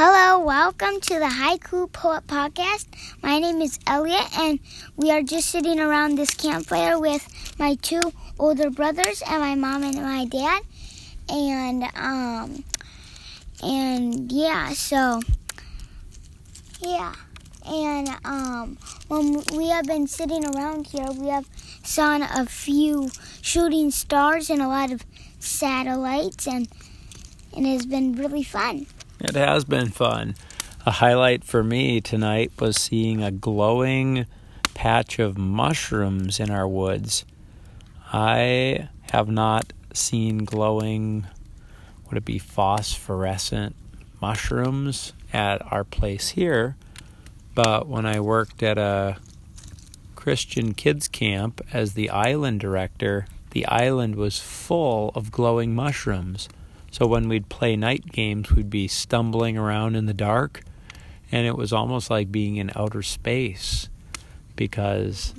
Hello, 0.00 0.38
welcome 0.38 1.00
to 1.00 1.14
the 1.14 1.26
Haiku 1.26 1.90
Poet 1.92 2.24
Podcast. 2.28 2.86
My 3.20 3.40
name 3.40 3.60
is 3.60 3.80
Elliot, 3.84 4.28
and 4.38 4.60
we 4.94 5.10
are 5.10 5.24
just 5.24 5.50
sitting 5.50 5.80
around 5.80 6.14
this 6.14 6.34
campfire 6.34 7.00
with 7.00 7.26
my 7.58 7.74
two 7.82 8.00
older 8.38 8.70
brothers 8.70 9.24
and 9.26 9.40
my 9.40 9.56
mom 9.56 9.82
and 9.82 9.96
my 9.96 10.24
dad. 10.26 10.62
And, 11.28 11.82
um, 11.96 12.62
and 13.60 14.30
yeah, 14.30 14.68
so, 14.68 15.20
yeah. 16.78 17.16
And, 17.66 18.08
um, 18.24 18.78
when 19.08 19.42
we 19.56 19.70
have 19.70 19.86
been 19.86 20.06
sitting 20.06 20.44
around 20.46 20.86
here, 20.86 21.10
we 21.10 21.26
have 21.26 21.48
seen 21.82 22.22
a 22.22 22.46
few 22.46 23.10
shooting 23.42 23.90
stars 23.90 24.48
and 24.48 24.62
a 24.62 24.68
lot 24.68 24.92
of 24.92 25.04
satellites, 25.40 26.46
and, 26.46 26.68
and 27.52 27.66
it 27.66 27.70
has 27.70 27.86
been 27.86 28.12
really 28.12 28.44
fun. 28.44 28.86
It 29.20 29.34
has 29.34 29.64
been 29.64 29.88
fun. 29.88 30.36
A 30.86 30.92
highlight 30.92 31.42
for 31.42 31.64
me 31.64 32.00
tonight 32.00 32.52
was 32.60 32.76
seeing 32.76 33.20
a 33.20 33.32
glowing 33.32 34.26
patch 34.74 35.18
of 35.18 35.36
mushrooms 35.36 36.38
in 36.38 36.50
our 36.50 36.68
woods. 36.68 37.24
I 38.12 38.88
have 39.10 39.28
not 39.28 39.72
seen 39.92 40.44
glowing, 40.44 41.26
would 42.06 42.18
it 42.18 42.24
be 42.24 42.38
phosphorescent 42.38 43.74
mushrooms 44.22 45.12
at 45.32 45.60
our 45.72 45.82
place 45.82 46.30
here, 46.30 46.76
but 47.56 47.88
when 47.88 48.06
I 48.06 48.20
worked 48.20 48.62
at 48.62 48.78
a 48.78 49.16
Christian 50.14 50.74
kids 50.74 51.08
camp 51.08 51.60
as 51.72 51.94
the 51.94 52.08
island 52.10 52.60
director, 52.60 53.26
the 53.50 53.66
island 53.66 54.14
was 54.14 54.38
full 54.38 55.10
of 55.16 55.32
glowing 55.32 55.74
mushrooms. 55.74 56.48
So 56.90 57.06
when 57.06 57.28
we'd 57.28 57.48
play 57.48 57.76
night 57.76 58.06
games, 58.10 58.50
we'd 58.50 58.70
be 58.70 58.88
stumbling 58.88 59.58
around 59.58 59.94
in 59.94 60.06
the 60.06 60.14
dark, 60.14 60.62
and 61.30 61.46
it 61.46 61.56
was 61.56 61.72
almost 61.72 62.10
like 62.10 62.32
being 62.32 62.56
in 62.56 62.70
outer 62.74 63.02
space 63.02 63.88
because 64.56 65.34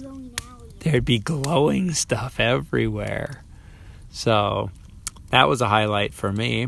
there'd 0.80 1.06
be 1.06 1.20
glowing 1.20 1.92
stuff 1.94 2.40
everywhere. 2.40 3.44
So 4.12 4.72
that 5.32 5.48
was 5.48 5.62
a 5.62 5.68
highlight 5.68 6.14
for 6.14 6.32
me. 6.32 6.68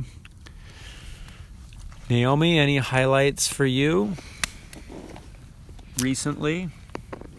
Naomi, 2.09 2.59
any 2.59 2.77
highlights 2.77 3.47
for 3.47 3.65
you 3.65 4.15
recently? 5.99 6.69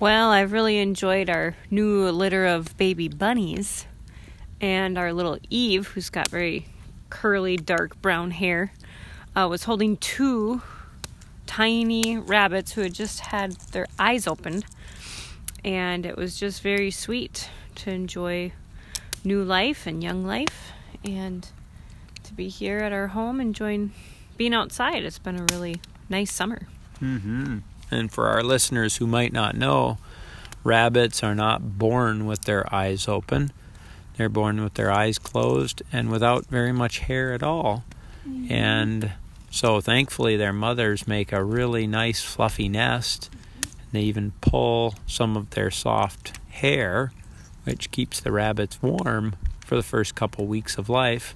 Well, 0.00 0.30
I've 0.30 0.52
really 0.52 0.78
enjoyed 0.78 1.28
our 1.28 1.54
new 1.70 2.08
litter 2.10 2.46
of 2.46 2.76
baby 2.76 3.08
bunnies 3.08 3.86
and 4.60 4.96
our 4.96 5.12
little 5.12 5.38
Eve, 5.50 5.88
who's 5.88 6.08
got 6.08 6.28
very 6.28 6.66
curly, 7.12 7.58
dark 7.58 8.00
brown 8.00 8.30
hair, 8.30 8.72
uh, 9.36 9.46
was 9.48 9.64
holding 9.64 9.98
two 9.98 10.62
tiny 11.46 12.16
rabbits 12.16 12.72
who 12.72 12.80
had 12.80 12.94
just 12.94 13.20
had 13.20 13.52
their 13.72 13.86
eyes 13.98 14.26
opened. 14.26 14.64
And 15.62 16.06
it 16.06 16.16
was 16.16 16.40
just 16.40 16.62
very 16.62 16.90
sweet 16.90 17.50
to 17.76 17.90
enjoy 17.90 18.52
new 19.22 19.44
life 19.44 19.86
and 19.86 20.02
young 20.02 20.24
life 20.24 20.72
and 21.04 21.46
to 22.24 22.32
be 22.32 22.48
here 22.48 22.78
at 22.78 22.92
our 22.92 23.08
home 23.08 23.42
enjoying 23.42 23.92
being 24.38 24.54
outside. 24.54 25.04
It's 25.04 25.18
been 25.18 25.38
a 25.38 25.46
really 25.52 25.82
nice 26.08 26.32
summer. 26.32 26.66
Mm-hmm. 27.02 27.58
And 27.90 28.10
for 28.10 28.28
our 28.28 28.42
listeners 28.42 28.96
who 28.96 29.06
might 29.06 29.34
not 29.34 29.54
know, 29.54 29.98
rabbits 30.64 31.22
are 31.22 31.34
not 31.34 31.78
born 31.78 32.24
with 32.24 32.46
their 32.46 32.72
eyes 32.74 33.06
open. 33.06 33.52
They're 34.16 34.28
born 34.28 34.62
with 34.62 34.74
their 34.74 34.90
eyes 34.90 35.18
closed 35.18 35.82
and 35.92 36.10
without 36.10 36.46
very 36.46 36.72
much 36.72 37.00
hair 37.00 37.32
at 37.32 37.42
all. 37.42 37.84
Mm-hmm. 38.28 38.52
And 38.52 39.12
so 39.50 39.80
thankfully, 39.80 40.36
their 40.36 40.52
mothers 40.52 41.06
make 41.06 41.32
a 41.32 41.44
really 41.44 41.86
nice, 41.86 42.22
fluffy 42.22 42.68
nest. 42.68 43.30
And 43.62 43.92
They 43.92 44.02
even 44.02 44.32
pull 44.40 44.94
some 45.06 45.36
of 45.36 45.50
their 45.50 45.70
soft 45.70 46.38
hair, 46.50 47.12
which 47.64 47.90
keeps 47.90 48.20
the 48.20 48.32
rabbits 48.32 48.80
warm 48.82 49.34
for 49.64 49.76
the 49.76 49.82
first 49.82 50.14
couple 50.14 50.46
weeks 50.46 50.76
of 50.76 50.88
life 50.88 51.34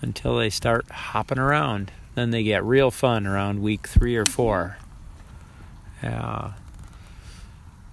until 0.00 0.36
they 0.36 0.50
start 0.50 0.90
hopping 0.90 1.38
around. 1.38 1.92
Then 2.14 2.30
they 2.30 2.42
get 2.42 2.62
real 2.62 2.90
fun 2.90 3.26
around 3.26 3.62
week 3.62 3.86
three 3.86 4.16
or 4.16 4.26
four. 4.26 4.76
Yeah. 6.02 6.52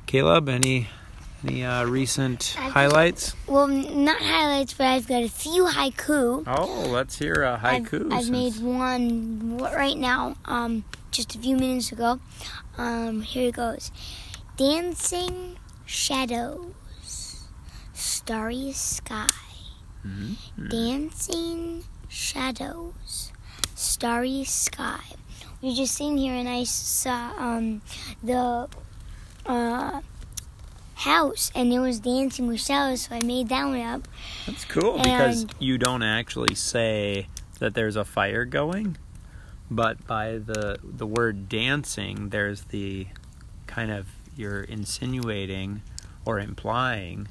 Caleb, 0.05 0.49
any 0.49 0.89
any 1.43 1.63
uh, 1.63 1.85
recent 1.85 2.55
I've 2.59 2.73
highlights? 2.73 3.35
Well, 3.47 3.67
not 3.67 4.21
highlights, 4.21 4.73
but 4.73 4.87
I've 4.87 5.07
got 5.07 5.23
a 5.23 5.29
few 5.29 5.65
haiku. 5.65 6.43
Oh, 6.47 6.89
let's 6.89 7.17
hear 7.17 7.43
a 7.43 7.57
haiku. 7.57 8.11
I've, 8.11 8.25
I've 8.25 8.29
made 8.29 8.57
one 8.57 9.57
right 9.57 9.97
now, 9.97 10.35
um, 10.45 10.83
just 11.11 11.35
a 11.35 11.39
few 11.39 11.55
minutes 11.55 11.91
ago. 11.91 12.19
Um, 12.77 13.21
here 13.21 13.49
it 13.49 13.55
goes. 13.55 13.91
Dancing 14.57 15.57
shadows, 15.85 17.47
starry 17.93 18.71
sky. 18.73 19.27
Mm-hmm. 20.05 20.67
Dancing 20.67 21.83
shadows, 22.07 23.31
starry 23.75 24.43
sky. 24.43 25.01
You're 25.61 25.75
just 25.75 25.95
sitting 25.95 26.17
here, 26.17 26.33
and 26.33 26.47
I 26.47 26.63
saw 26.63 27.33
um, 27.37 27.81
the. 28.23 28.69
Uh, 29.45 30.01
house 30.99 31.51
and 31.55 31.71
it 31.71 31.79
was 31.79 31.99
dancing 31.99 32.47
with 32.47 32.59
shadows, 32.59 33.01
so 33.01 33.15
I 33.15 33.23
made 33.23 33.49
that 33.49 33.65
one 33.65 33.81
up. 33.81 34.07
That's 34.45 34.65
cool 34.65 34.95
and 34.95 35.03
because 35.03 35.45
you 35.59 35.77
don't 35.77 36.03
actually 36.03 36.55
say 36.55 37.27
that 37.59 37.73
there's 37.73 37.95
a 37.95 38.05
fire 38.05 38.45
going, 38.45 38.97
but 39.71 40.05
by 40.07 40.37
the 40.37 40.79
the 40.83 41.07
word 41.07 41.49
dancing, 41.49 42.29
there's 42.29 42.63
the 42.63 43.07
kind 43.67 43.91
of 43.91 44.07
you're 44.35 44.61
insinuating 44.63 45.81
or 46.25 46.39
implying 46.39 47.27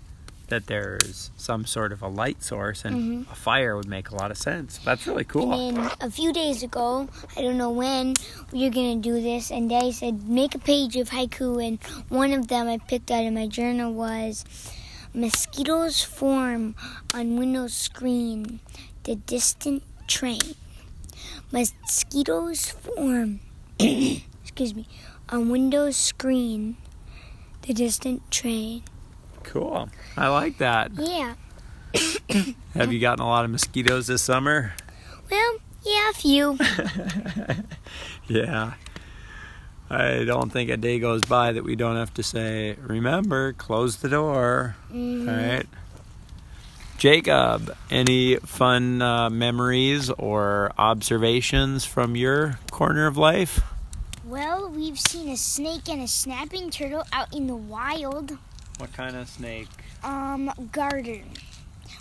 that 0.49 0.67
there's 0.67 1.31
some 1.37 1.65
sort 1.65 1.93
of 1.93 2.03
a 2.03 2.09
light 2.09 2.43
source 2.43 2.85
and 2.85 2.97
mm-hmm. 2.97 3.33
a 3.33 3.35
fire 3.35 3.77
would 3.77 3.89
make 3.89 4.11
a 4.11 4.15
lot 4.15 4.31
of 4.31 4.37
sense. 4.37 4.79
That's 4.79 5.07
really 5.07 5.25
cool. 5.25 5.53
And 5.53 5.77
then 5.77 5.91
a 6.01 6.11
few 6.11 6.33
days 6.33 6.63
ago, 6.63 7.09
I 7.37 7.43
don't 7.43 7.59
know 7.59 7.71
when 7.71 8.15
we 8.53 8.67
are 8.67 8.71
gonna 8.71 8.97
do 8.97 9.21
this, 9.21 9.51
and 9.51 9.69
Daddy 9.69 9.93
said 9.93 10.29
make 10.29 10.55
a 10.55 10.59
page 10.59 10.97
of 10.97 11.11
haiku, 11.11 11.65
and 11.65 11.83
one 12.09 12.33
of 12.33 12.49
them 12.49 12.69
I 12.69 12.79
picked 12.79 13.11
out 13.11 13.25
in 13.25 13.35
my 13.35 13.47
journal 13.47 13.93
was 13.93 14.45
mosquitoes 15.15 16.03
form 16.03 16.75
on 17.15 17.37
window 17.37 17.67
screen, 17.67 18.61
the 19.05 19.17
distant 19.17 19.83
train. 20.07 20.55
Mosquitoes 21.51 22.71
form, 22.71 23.41
excuse 23.79 24.75
me, 24.75 24.87
on 25.29 25.49
window 25.49 25.91
screen, 25.91 26.77
the 27.63 27.75
distant 27.75 28.31
train. 28.31 28.83
Cool. 29.49 29.89
I 30.17 30.29
like 30.29 30.59
that. 30.59 30.91
Yeah. 30.95 31.35
Have 32.75 32.93
you 32.93 33.01
gotten 33.01 33.25
a 33.25 33.29
lot 33.29 33.47
of 33.47 33.51
mosquitoes 33.51 34.07
this 34.07 34.21
summer? 34.21 34.75
Well, 35.31 35.57
yeah, 35.85 36.11
a 36.11 36.13
few. 36.13 36.59
yeah. 38.29 38.75
I 39.89 40.25
don't 40.25 40.51
think 40.51 40.69
a 40.69 40.77
day 40.77 40.99
goes 40.99 41.23
by 41.23 41.53
that 41.53 41.65
we 41.65 41.77
don't 41.77 41.97
have 41.97 42.13
to 42.15 42.23
say, 42.23 42.77
remember, 42.83 43.55
close 43.55 43.97
the 43.97 44.11
door. 44.11 44.77
Mm-hmm. 44.93 45.29
All 45.29 45.35
right. 45.35 45.67
Jacob, 46.99 47.75
any 47.91 48.37
fun 48.37 49.01
uh, 49.01 49.31
memories 49.31 50.11
or 50.11 50.73
observations 50.77 51.87
from 51.87 52.17
your 52.17 52.59
corner 52.71 53.07
of 53.07 53.17
life? 53.17 53.63
Well, 54.27 54.69
we've 54.69 55.01
seen 55.01 55.31
a 55.31 55.39
snake 55.39 55.89
and 55.89 56.03
a 56.03 56.09
snapping 56.09 56.69
turtle 56.71 57.05
out 57.15 57.35
in 57.35 57.47
the 57.47 57.57
wild. 57.57 58.37
What 58.79 58.93
kind 58.93 59.17
of 59.17 59.29
snake? 59.29 59.69
Um, 60.03 60.51
garter. 60.73 61.21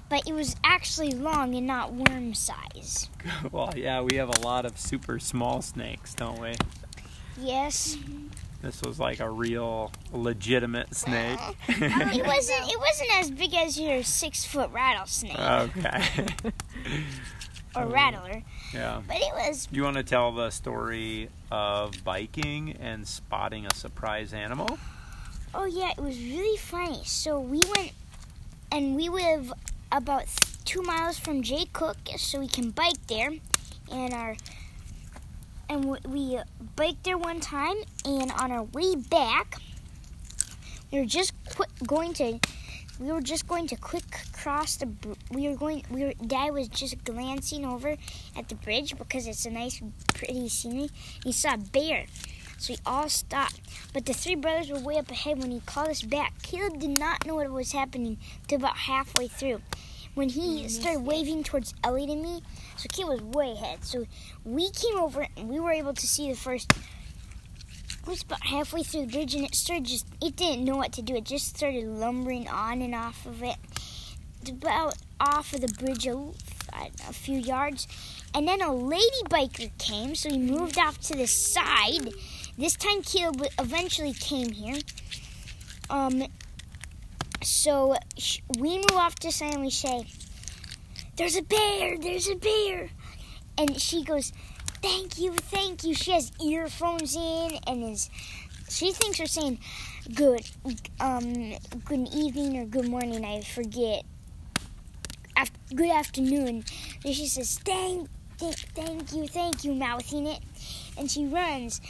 But 0.09 0.27
it 0.27 0.33
was 0.33 0.55
actually 0.63 1.11
long 1.11 1.55
and 1.55 1.67
not 1.67 1.93
worm 1.93 2.33
size. 2.33 3.09
well, 3.51 3.73
yeah, 3.75 4.01
we 4.01 4.15
have 4.15 4.29
a 4.29 4.39
lot 4.41 4.65
of 4.65 4.77
super 4.77 5.19
small 5.19 5.61
snakes, 5.61 6.13
don't 6.13 6.39
we? 6.39 6.53
Yes. 7.39 7.97
This 8.61 8.81
was 8.81 8.99
like 8.99 9.19
a 9.19 9.29
real 9.29 9.91
legitimate 10.11 10.95
snake. 10.95 11.39
it 11.67 12.25
wasn't. 12.25 12.71
It 12.71 12.79
wasn't 12.79 13.17
as 13.17 13.31
big 13.31 13.53
as 13.53 13.79
your 13.79 14.01
six 14.03 14.45
foot 14.45 14.71
rattlesnake. 14.71 15.37
Okay. 15.37 16.25
or 17.75 17.85
rattler. 17.87 18.43
Yeah. 18.73 19.01
But 19.07 19.17
it 19.17 19.33
was. 19.33 19.67
Do 19.67 19.75
you 19.75 19.83
want 19.83 19.97
to 19.97 20.03
tell 20.03 20.31
the 20.31 20.49
story 20.49 21.29
of 21.51 22.03
biking 22.03 22.75
and 22.79 23.07
spotting 23.07 23.65
a 23.65 23.75
surprise 23.75 24.33
animal? 24.33 24.79
Oh 25.59 25.65
yeah, 25.65 25.89
it 25.89 25.99
was 25.99 26.19
really 26.19 26.55
funny. 26.55 27.01
So 27.03 27.39
we 27.39 27.63
went, 27.75 27.91
and 28.71 28.95
we 28.95 29.09
live 29.09 29.51
about 29.91 30.25
two 30.65 30.83
miles 30.83 31.17
from 31.17 31.41
Jay 31.41 31.65
Cooke, 31.73 31.97
so 32.17 32.39
we 32.39 32.47
can 32.47 32.69
bike 32.69 33.07
there. 33.07 33.31
And 33.91 34.13
our 34.13 34.35
and 35.67 35.97
we 36.05 36.39
biked 36.75 37.05
there 37.05 37.17
one 37.17 37.39
time, 37.39 37.77
and 38.05 38.31
on 38.33 38.51
our 38.51 38.65
way 38.65 38.93
back, 38.93 39.55
we 40.91 40.99
were 40.99 41.05
just 41.05 41.33
qu- 41.49 41.85
going 41.87 42.13
to 42.13 42.39
we 42.99 43.11
were 43.11 43.21
just 43.21 43.47
going 43.47 43.65
to 43.67 43.75
quick 43.77 44.05
cross 44.33 44.75
the. 44.75 44.87
We 45.31 45.47
were 45.49 45.55
going. 45.55 45.83
We 45.89 46.03
were. 46.03 46.13
Dad 46.13 46.53
was 46.53 46.67
just 46.67 47.03
glancing 47.03 47.65
over 47.65 47.95
at 48.35 48.49
the 48.49 48.55
bridge 48.55 48.95
because 48.95 49.25
it's 49.25 49.45
a 49.45 49.51
nice, 49.51 49.81
pretty 50.13 50.49
scenery. 50.49 50.89
He 51.23 51.31
saw 51.31 51.55
a 51.55 51.57
bear, 51.57 52.05
so 52.57 52.73
we 52.73 52.79
all 52.85 53.09
stopped. 53.09 53.61
But 53.93 54.05
the 54.05 54.13
three 54.13 54.35
brothers 54.35 54.69
were 54.69 54.79
way 54.79 54.97
up 54.97 55.09
ahead 55.11 55.39
when 55.39 55.51
he 55.51 55.59
called 55.61 55.89
us 55.89 56.01
back. 56.01 56.41
Caleb 56.41 56.79
did 56.79 56.97
not 56.99 57.25
know 57.25 57.35
what 57.35 57.51
was 57.51 57.71
happening 57.71 58.17
till 58.47 58.57
about 58.57 58.77
halfway 58.77 59.27
through, 59.27 59.61
when 60.15 60.29
he 60.29 60.67
started 60.67 61.01
waving 61.01 61.43
towards 61.43 61.73
Elliot 61.83 62.09
and 62.09 62.21
me. 62.21 62.41
So 62.77 62.87
Caleb 62.91 63.21
was 63.21 63.35
way 63.35 63.51
ahead. 63.51 63.83
So 63.83 64.05
we 64.43 64.69
came 64.71 64.97
over 64.97 65.27
and 65.35 65.49
we 65.49 65.59
were 65.59 65.71
able 65.71 65.93
to 65.93 66.07
see 66.07 66.29
the 66.29 66.37
first. 66.37 66.71
It 66.71 68.07
was 68.07 68.23
about 68.23 68.45
halfway 68.45 68.83
through 68.83 69.07
the 69.07 69.11
bridge 69.11 69.35
and 69.35 69.45
it 69.45 69.53
started 69.53 69.85
just. 69.85 70.07
It 70.21 70.35
didn't 70.35 70.65
know 70.65 70.77
what 70.77 70.93
to 70.93 71.01
do. 71.01 71.15
It 71.15 71.25
just 71.25 71.55
started 71.55 71.85
lumbering 71.85 72.47
on 72.47 72.81
and 72.81 72.95
off 72.95 73.25
of 73.25 73.43
it. 73.43 73.57
It's 74.41 74.49
about 74.49 74.95
off 75.19 75.53
of 75.53 75.61
the 75.61 75.67
bridge 75.67 76.05
a, 76.07 76.15
a 77.09 77.13
few 77.13 77.37
yards. 77.37 77.87
And 78.33 78.47
then 78.47 78.61
a 78.61 78.73
lady 78.73 79.23
biker 79.25 79.71
came, 79.77 80.15
so 80.15 80.29
he 80.29 80.37
moved 80.37 80.77
off 80.77 80.99
to 81.01 81.15
the 81.15 81.27
side. 81.27 82.13
This 82.57 82.75
time 82.75 83.03
Caleb 83.03 83.43
eventually 83.59 84.13
came 84.13 84.51
here. 84.51 84.79
Um, 85.91 86.23
so 87.43 87.95
sh- 88.17 88.39
we 88.57 88.77
move 88.77 88.93
off 88.93 89.13
to 89.19 89.31
side 89.31 89.53
and 89.53 89.61
we 89.61 89.69
say, 89.69 90.07
There's 91.17 91.35
a 91.35 91.43
bear, 91.43 91.99
there's 91.99 92.27
a 92.27 92.35
bear. 92.35 92.89
And 93.59 93.79
she 93.79 94.03
goes, 94.03 94.33
Thank 94.81 95.19
you, 95.19 95.33
thank 95.33 95.83
you. 95.83 95.93
She 95.93 96.11
has 96.11 96.31
earphones 96.43 97.15
in 97.15 97.59
and 97.67 97.83
is 97.83 98.09
she 98.69 98.91
thinks 98.91 99.19
we're 99.19 99.27
saying 99.27 99.59
good 100.13 100.41
um 100.99 101.53
good 101.85 102.07
evening 102.11 102.57
or 102.57 102.65
good 102.65 102.89
morning, 102.89 103.23
I 103.23 103.41
forget. 103.41 104.03
Af- 105.37 105.51
good 105.75 105.91
afternoon. 105.91 106.63
And 107.05 107.13
she 107.15 107.27
says, 107.27 107.59
Thank 107.59 108.09
th- 108.39 108.65
thank 108.73 109.13
you, 109.13 109.27
thank 109.27 109.63
you, 109.63 109.75
mouthing 109.75 110.25
it. 110.25 110.39
And 110.97 111.09
she 111.09 111.25
runs 111.25 111.81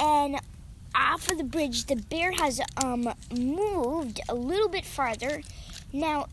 and 0.00 0.40
off 0.94 1.30
of 1.30 1.38
the 1.38 1.44
bridge 1.44 1.86
the 1.86 1.96
bear 1.96 2.32
has 2.32 2.60
um 2.82 3.12
moved 3.36 4.20
a 4.28 4.34
little 4.34 4.68
bit 4.68 4.84
farther. 4.84 5.42
Now 5.92 6.26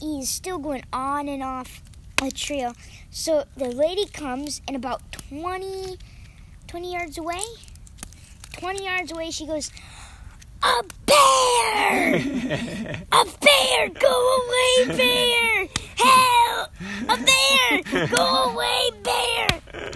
he's 0.00 0.28
still 0.28 0.58
going 0.58 0.84
on 0.92 1.28
and 1.28 1.42
off 1.42 1.82
a 2.22 2.30
trail. 2.30 2.74
So 3.10 3.44
the 3.56 3.68
lady 3.68 4.06
comes 4.06 4.60
and 4.66 4.76
about 4.76 5.12
20, 5.12 5.98
20 6.66 6.92
yards 6.92 7.18
away, 7.18 7.42
20 8.52 8.84
yards 8.84 9.12
away, 9.12 9.30
she 9.30 9.46
goes, 9.46 9.70
A 10.62 10.82
bear! 11.06 12.14
a 13.12 13.24
bear! 13.40 13.88
Go 13.88 14.38
away, 14.38 14.96
bear! 14.96 15.68
Help! 15.96 16.70
A 17.08 17.16
bear! 17.16 18.06
Go 18.08 18.52
away, 18.52 18.90
bear! 19.02 19.37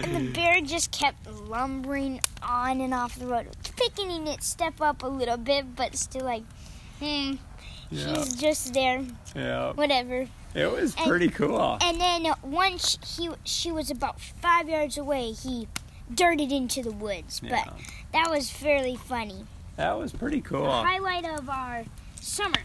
And 0.01 0.27
the 0.27 0.31
bear 0.33 0.61
just 0.61 0.91
kept 0.91 1.27
lumbering 1.27 2.21
on 2.41 2.81
and 2.81 2.93
off 2.93 3.17
the 3.17 3.27
road, 3.27 3.47
picking 3.75 4.27
its 4.27 4.47
step 4.47 4.81
up 4.81 5.03
a 5.03 5.07
little 5.07 5.37
bit, 5.37 5.75
but 5.75 5.95
still 5.95 6.25
like, 6.25 6.43
hmm, 6.99 7.35
she's 7.91 8.33
just 8.35 8.73
there, 8.73 9.03
yeah. 9.35 9.73
whatever. 9.73 10.27
It 10.55 10.71
was 10.71 10.95
And- 10.95 11.07
pretty 11.09 11.29
cool. 11.29 11.77
And 11.81 11.99
then 11.99 12.27
once 12.43 12.97
he 13.17 13.29
she 13.43 13.71
was 13.71 13.89
about 13.89 14.19
five 14.21 14.69
yards 14.69 14.97
away, 14.97 15.31
he 15.31 15.67
darted 16.13 16.51
into 16.51 16.83
the 16.83 16.91
woods. 16.91 17.41
Yeah. 17.43 17.63
But 17.65 17.73
that 18.13 18.29
was 18.29 18.49
fairly 18.51 18.95
funny. 18.95 19.45
That 19.77 19.97
was 19.97 20.11
pretty 20.11 20.41
cool. 20.41 20.61
The 20.61 20.67
cool. 20.69 20.83
highlight 20.83 21.25
of 21.25 21.49
our 21.49 21.85
summer. 22.21 22.59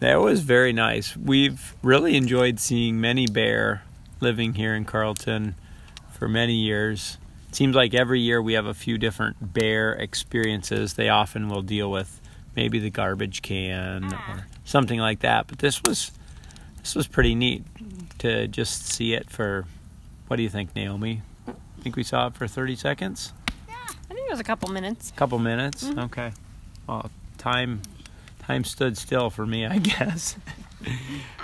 That 0.00 0.16
was 0.20 0.40
very 0.40 0.72
nice. 0.72 1.16
We've 1.16 1.74
really 1.82 2.16
enjoyed 2.16 2.58
seeing 2.60 3.00
many 3.00 3.26
bear 3.26 3.82
living 4.20 4.54
here 4.54 4.74
in 4.74 4.84
Carlton 4.86 5.54
for 6.24 6.28
many 6.30 6.54
years. 6.54 7.18
It 7.50 7.54
seems 7.54 7.76
like 7.76 7.92
every 7.92 8.18
year 8.18 8.40
we 8.40 8.54
have 8.54 8.64
a 8.64 8.72
few 8.72 8.96
different 8.96 9.52
bear 9.52 9.92
experiences. 9.92 10.94
They 10.94 11.10
often 11.10 11.50
will 11.50 11.60
deal 11.60 11.90
with 11.90 12.18
maybe 12.56 12.78
the 12.78 12.88
garbage 12.88 13.42
can 13.42 14.06
or 14.06 14.16
ah. 14.16 14.44
something 14.64 14.98
like 14.98 15.20
that. 15.20 15.48
But 15.48 15.58
this 15.58 15.82
was 15.86 16.12
this 16.78 16.94
was 16.94 17.06
pretty 17.06 17.34
neat 17.34 17.62
to 18.20 18.48
just 18.48 18.86
see 18.86 19.12
it 19.12 19.28
for 19.28 19.66
what 20.28 20.38
do 20.38 20.42
you 20.42 20.48
think, 20.48 20.74
Naomi? 20.74 21.20
I 21.46 21.82
think 21.82 21.94
we 21.94 22.04
saw 22.04 22.28
it 22.28 22.36
for 22.36 22.48
30 22.48 22.74
seconds? 22.76 23.34
Yeah, 23.68 23.74
I 23.86 24.14
think 24.14 24.26
it 24.26 24.30
was 24.30 24.40
a 24.40 24.44
couple 24.44 24.70
minutes. 24.70 25.10
A 25.10 25.12
couple 25.12 25.38
minutes 25.38 25.84
mm-hmm. 25.84 25.98
okay 25.98 26.32
well 26.86 27.10
time 27.38 27.82
time 28.40 28.64
stood 28.64 28.96
still 28.96 29.30
for 29.30 29.46
me 29.46 29.66
i 29.66 29.78
guess 29.92 30.36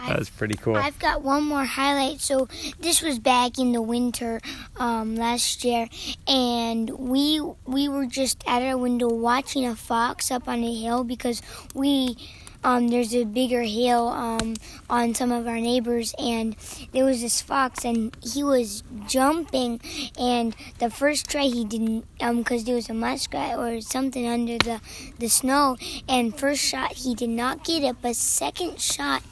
that 0.06 0.18
was 0.18 0.30
pretty 0.30 0.54
cool 0.54 0.76
I've 0.76 0.98
got 0.98 1.22
one 1.22 1.44
more 1.44 1.64
highlight. 1.64 2.20
So 2.20 2.48
this 2.78 3.02
was 3.02 3.18
back 3.18 3.58
in 3.58 3.72
the 3.72 3.82
winter 3.82 4.40
um, 4.76 5.16
last 5.16 5.64
year, 5.64 5.88
and 6.26 6.90
we 6.90 7.40
we 7.66 7.88
were 7.88 8.06
just 8.06 8.42
at 8.46 8.62
our 8.62 8.76
window 8.76 9.08
watching 9.08 9.66
a 9.66 9.76
fox 9.76 10.30
up 10.30 10.48
on 10.48 10.62
a 10.62 10.74
hill 10.74 11.04
because 11.04 11.42
we. 11.74 12.16
Um, 12.62 12.88
there's 12.88 13.14
a 13.14 13.24
bigger 13.24 13.62
hill 13.62 14.08
um, 14.08 14.56
on 14.88 15.14
some 15.14 15.32
of 15.32 15.46
our 15.46 15.58
neighbors, 15.58 16.14
and 16.18 16.56
there 16.92 17.04
was 17.04 17.22
this 17.22 17.40
fox, 17.40 17.84
and 17.84 18.14
he 18.22 18.44
was 18.44 18.82
jumping. 19.06 19.80
And 20.18 20.54
the 20.78 20.90
first 20.90 21.30
try 21.30 21.44
he 21.44 21.64
didn't, 21.64 22.04
um, 22.20 22.38
because 22.38 22.64
there 22.64 22.74
was 22.74 22.90
a 22.90 22.94
muskrat 22.94 23.58
or 23.58 23.80
something 23.80 24.26
under 24.26 24.58
the 24.58 24.80
the 25.18 25.28
snow. 25.28 25.76
And 26.08 26.36
first 26.36 26.62
shot 26.62 26.92
he 26.92 27.14
did 27.14 27.30
not 27.30 27.64
get 27.64 27.82
it, 27.82 27.96
but 28.02 28.16
second 28.16 28.80
shot 28.80 29.22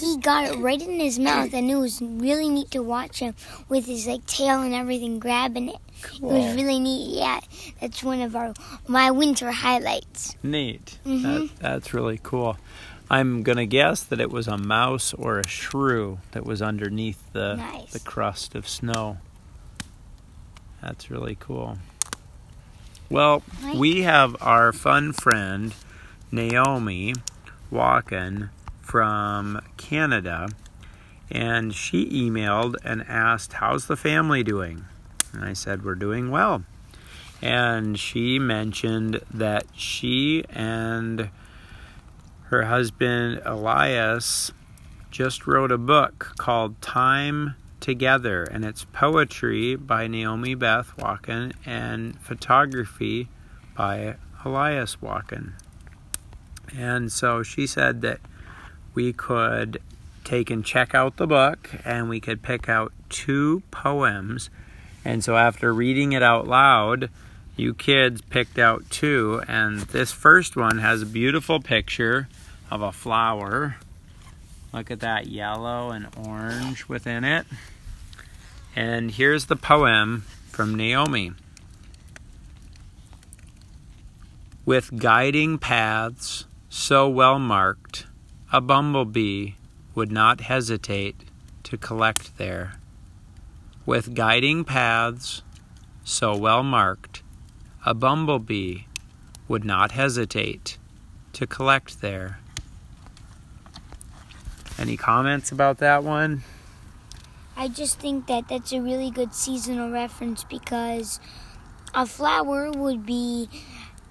he 0.00 0.18
got 0.18 0.44
it 0.44 0.58
right 0.58 0.80
in 0.80 1.00
his 1.00 1.18
mouth, 1.18 1.52
and 1.54 1.70
it 1.70 1.76
was 1.76 2.00
really 2.00 2.48
neat 2.48 2.70
to 2.72 2.82
watch 2.82 3.18
him 3.18 3.34
with 3.68 3.86
his 3.86 4.06
like 4.06 4.26
tail 4.26 4.62
and 4.62 4.74
everything 4.74 5.18
grabbing 5.18 5.70
it. 5.70 5.80
It 6.14 6.22
was 6.22 6.54
really 6.56 6.78
neat. 6.78 7.16
Yeah, 7.18 7.40
that's 7.80 8.02
one 8.02 8.20
of 8.22 8.34
our 8.36 8.54
my 8.88 9.10
winter 9.10 9.50
highlights. 9.50 10.36
neat 10.42 10.98
Mhm. 11.06 11.22
that, 11.22 11.50
that's 11.60 11.94
really 11.94 12.18
cool 12.22 12.56
i'm 13.10 13.42
gonna 13.44 13.66
guess 13.66 14.02
that 14.02 14.20
it 14.20 14.30
was 14.30 14.48
a 14.48 14.58
mouse 14.58 15.14
or 15.14 15.38
a 15.38 15.46
shrew 15.46 16.18
that 16.32 16.44
was 16.44 16.60
underneath 16.60 17.22
the 17.32 17.54
Nice. 17.56 17.92
the 17.92 18.00
crust 18.00 18.54
of 18.56 18.66
snow 18.68 19.18
that's 20.82 21.10
really 21.10 21.36
cool 21.38 21.78
well 23.10 23.42
Right. 23.62 23.76
we 23.76 24.02
have 24.02 24.36
our 24.40 24.72
fun 24.72 25.12
friend 25.12 25.72
naomi 26.32 27.14
wakan 27.72 28.48
from 28.82 29.60
canada 29.76 30.48
and 31.30 31.74
she 31.74 32.06
emailed 32.10 32.74
and 32.84 33.04
asked 33.08 33.54
how's 33.54 33.86
the 33.86 33.96
family 33.96 34.42
doing 34.42 34.84
and 35.36 35.44
i 35.44 35.52
said 35.52 35.84
we're 35.84 35.94
doing 35.94 36.30
well 36.30 36.64
and 37.42 37.98
she 37.98 38.38
mentioned 38.38 39.20
that 39.30 39.66
she 39.74 40.44
and 40.48 41.28
her 42.44 42.64
husband 42.64 43.42
Elias 43.44 44.52
just 45.10 45.46
wrote 45.46 45.72
a 45.72 45.78
book 45.78 46.34
called 46.36 46.80
Time 46.80 47.56
Together, 47.80 48.44
and 48.44 48.64
it's 48.64 48.84
poetry 48.92 49.76
by 49.76 50.06
Naomi 50.06 50.54
Beth 50.54 50.92
Wakan 50.96 51.52
and 51.64 52.20
photography 52.20 53.28
by 53.76 54.16
Elias 54.44 54.96
Wakan. 55.02 55.52
And 56.76 57.12
so 57.12 57.42
she 57.42 57.66
said 57.66 58.00
that 58.02 58.20
we 58.94 59.12
could 59.12 59.80
take 60.24 60.50
and 60.50 60.64
check 60.64 60.94
out 60.94 61.16
the 61.16 61.26
book 61.26 61.70
and 61.84 62.08
we 62.08 62.20
could 62.20 62.42
pick 62.42 62.68
out 62.68 62.92
two 63.08 63.62
poems. 63.70 64.50
And 65.06 65.22
so 65.22 65.36
after 65.36 65.72
reading 65.72 66.14
it 66.14 66.22
out 66.24 66.48
loud, 66.48 67.10
you 67.56 67.74
kids 67.74 68.20
picked 68.22 68.58
out 68.58 68.90
two, 68.90 69.40
and 69.46 69.82
this 69.82 70.10
first 70.10 70.56
one 70.56 70.78
has 70.78 71.00
a 71.00 71.06
beautiful 71.06 71.60
picture 71.60 72.26
of 72.72 72.82
a 72.82 72.90
flower. 72.90 73.76
Look 74.72 74.90
at 74.90 74.98
that 75.00 75.28
yellow 75.28 75.90
and 75.90 76.08
orange 76.26 76.88
within 76.88 77.22
it. 77.22 77.46
And 78.74 79.12
here's 79.12 79.46
the 79.46 79.54
poem 79.54 80.24
from 80.50 80.74
Naomi. 80.74 81.34
With 84.64 84.98
guiding 84.98 85.58
paths 85.58 86.46
so 86.68 87.08
well 87.08 87.38
marked, 87.38 88.08
a 88.52 88.60
bumblebee 88.60 89.52
would 89.94 90.10
not 90.10 90.40
hesitate 90.40 91.14
to 91.62 91.76
collect 91.76 92.36
there. 92.38 92.80
With 93.86 94.14
guiding 94.14 94.64
paths 94.64 95.42
so 96.02 96.36
well 96.36 96.64
marked, 96.64 97.22
a 97.84 97.94
bumblebee 97.94 98.80
would 99.46 99.64
not 99.64 99.92
hesitate 99.92 100.76
to 101.34 101.46
collect 101.46 102.00
there. 102.00 102.40
Any 104.76 104.96
comments 104.96 105.52
about 105.52 105.78
that 105.78 106.02
one? 106.02 106.42
I 107.56 107.68
just 107.68 108.00
think 108.00 108.26
that 108.26 108.48
that's 108.48 108.72
a 108.72 108.80
really 108.80 109.10
good 109.10 109.32
seasonal 109.32 109.90
reference 109.90 110.42
because 110.42 111.20
a 111.94 112.04
flower 112.06 112.70
would 112.72 113.06
be 113.06 113.48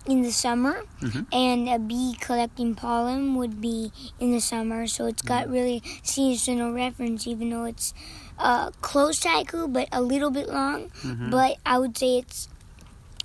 in 0.05 0.21
the 0.21 0.31
summer, 0.31 0.83
Mhm. 1.01 1.25
and 1.33 1.67
a 1.67 1.79
bee 1.79 2.15
collecting 2.19 2.75
pollen 2.75 3.35
would 3.35 3.59
be 3.59 3.91
in 4.19 4.31
the 4.31 4.39
summer. 4.39 4.87
So 4.87 5.05
it's 5.07 5.21
got 5.21 5.49
really 5.49 5.83
seasonal 6.01 6.71
reference, 6.71 7.27
even 7.27 7.49
though 7.49 7.65
it's 7.65 7.93
uh, 8.37 8.71
close 8.81 9.19
to 9.21 9.29
haiku, 9.29 9.71
but 9.71 9.87
a 9.91 10.01
little 10.01 10.31
bit 10.31 10.49
long. 10.49 10.89
Mhm. 11.03 11.31
But 11.31 11.57
I 11.65 11.79
would 11.79 11.97
say 11.97 12.19
it's 12.19 12.49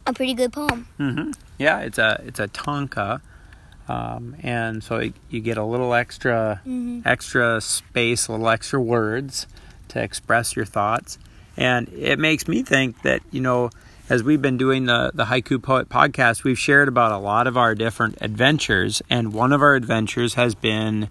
a 0.06 0.12
pretty 0.12 0.34
good 0.34 0.52
poem. 0.52 0.86
hmm 0.98 1.32
Yeah, 1.58 1.80
it's 1.80 1.98
a 1.98 2.20
it's 2.24 2.40
a 2.40 2.48
tanka, 2.48 3.20
um, 3.88 4.36
and 4.42 4.82
so 4.82 4.96
it, 4.96 5.14
you 5.28 5.40
get 5.40 5.56
a 5.58 5.64
little 5.64 5.94
extra 5.94 6.60
hmm 6.64 7.00
extra 7.04 7.60
space, 7.60 8.28
a 8.28 8.32
little 8.32 8.48
extra 8.48 8.80
words 8.80 9.46
to 9.88 10.02
express 10.02 10.54
your 10.54 10.64
thoughts, 10.66 11.18
and 11.56 11.88
it 11.88 12.18
makes 12.18 12.46
me 12.48 12.62
think 12.62 13.02
that 13.02 13.22
you 13.30 13.40
know. 13.40 13.70
As 14.08 14.24
we've 14.24 14.42
been 14.42 14.56
doing 14.58 14.86
the, 14.86 15.12
the 15.14 15.26
Haiku 15.26 15.62
Poet 15.62 15.88
podcast, 15.88 16.42
we've 16.42 16.58
shared 16.58 16.88
about 16.88 17.12
a 17.12 17.18
lot 17.18 17.46
of 17.46 17.56
our 17.56 17.76
different 17.76 18.18
adventures, 18.20 19.00
and 19.08 19.32
one 19.32 19.52
of 19.52 19.62
our 19.62 19.76
adventures 19.76 20.34
has 20.34 20.56
been 20.56 21.08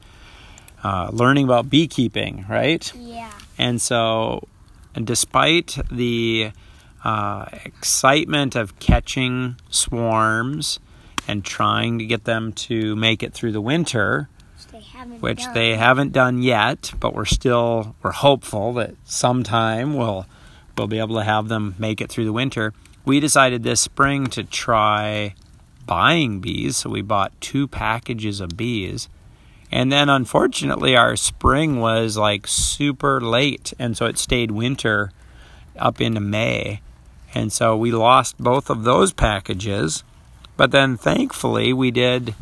uh, 0.84 1.10
learning 1.14 1.46
about 1.46 1.70
beekeeping, 1.70 2.46
right? 2.50 2.92
Yeah. 2.94 3.32
And 3.60 3.82
so, 3.82 4.48
despite 4.96 5.78
the 5.92 6.52
uh, 7.04 7.46
excitement 7.66 8.56
of 8.56 8.80
catching 8.80 9.58
swarms 9.70 10.80
and 11.28 11.44
trying 11.46 12.00
to 12.00 12.06
get 12.06 12.24
them 12.24 12.54
to 12.54 12.96
make 12.96 13.22
it 13.22 13.34
through 13.34 13.52
the 13.52 13.62
winter, 13.62 14.30
Which 14.56 14.68
they 14.72 14.80
which 15.20 15.44
done. 15.44 15.54
they 15.54 15.76
haven't 15.76 16.14
done 16.14 16.42
yet, 16.42 16.94
but 17.00 17.14
we're 17.14 17.26
still 17.26 17.96
we're 18.02 18.12
hopeful 18.12 18.74
that 18.74 18.96
sometime 19.04 19.94
we'll 19.96 20.26
we'll 20.78 20.88
be 20.88 21.00
able 21.00 21.18
to 21.18 21.24
have 21.24 21.50
them 21.50 21.76
make 21.78 22.00
it 22.02 22.10
through 22.10 22.26
the 22.26 22.34
winter. 22.34 22.74
We 23.06 23.20
decided 23.20 23.64
this 23.64 23.82
spring 23.82 24.28
to 24.28 24.44
try 24.44 25.36
buying 25.86 26.40
bees, 26.40 26.78
so 26.78 26.90
we 26.90 27.02
bought 27.02 27.40
two 27.42 27.68
packages 27.68 28.40
of 28.40 28.56
bees. 28.56 29.10
And 29.72 29.92
then 29.92 30.10
unfortunately 30.10 30.96
our 30.96 31.16
spring 31.16 31.80
was 31.80 32.18
like 32.18 32.48
super 32.48 33.22
late 33.22 33.74
and 33.78 33.96
so 33.96 34.06
it 34.08 34.18
stayed 34.18 34.52
winter 34.52 35.12
up 35.78 36.02
into 36.02 36.20
May. 36.20 36.82
And 37.34 37.54
so 37.54 37.78
we 37.78 37.92
lost 37.92 38.38
both 38.38 38.70
of 38.70 38.84
those 38.84 39.14
packages. 39.14 40.04
But 40.58 40.72
then 40.72 40.98
thankfully 40.98 41.72
we 41.74 41.92
did 41.92 42.36